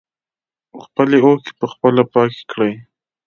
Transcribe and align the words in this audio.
خپلې 0.85 1.17
اوښکې 1.25 1.51
په 1.59 1.65
خپله 1.73 2.03
پاکې 2.13 2.41
کړئ. 2.51 2.73